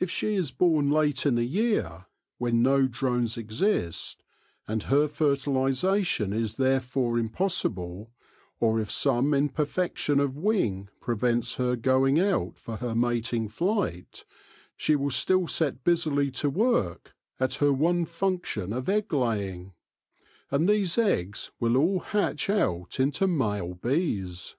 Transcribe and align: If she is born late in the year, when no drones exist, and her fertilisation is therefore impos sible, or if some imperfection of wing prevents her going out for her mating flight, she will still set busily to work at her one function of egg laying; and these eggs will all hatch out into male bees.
If 0.00 0.10
she 0.10 0.34
is 0.36 0.50
born 0.50 0.90
late 0.90 1.26
in 1.26 1.34
the 1.34 1.44
year, 1.44 2.06
when 2.38 2.62
no 2.62 2.86
drones 2.88 3.36
exist, 3.36 4.24
and 4.66 4.84
her 4.84 5.06
fertilisation 5.06 6.32
is 6.32 6.54
therefore 6.54 7.18
impos 7.18 7.62
sible, 7.62 8.08
or 8.60 8.80
if 8.80 8.90
some 8.90 9.34
imperfection 9.34 10.20
of 10.20 10.38
wing 10.38 10.88
prevents 11.02 11.56
her 11.56 11.76
going 11.76 12.18
out 12.18 12.56
for 12.56 12.78
her 12.78 12.94
mating 12.94 13.46
flight, 13.50 14.24
she 14.74 14.96
will 14.96 15.10
still 15.10 15.46
set 15.46 15.84
busily 15.84 16.30
to 16.30 16.48
work 16.48 17.14
at 17.38 17.56
her 17.56 17.74
one 17.74 18.06
function 18.06 18.72
of 18.72 18.88
egg 18.88 19.12
laying; 19.12 19.74
and 20.50 20.66
these 20.66 20.96
eggs 20.96 21.50
will 21.60 21.76
all 21.76 22.00
hatch 22.00 22.48
out 22.48 22.98
into 22.98 23.26
male 23.26 23.74
bees. 23.74 24.56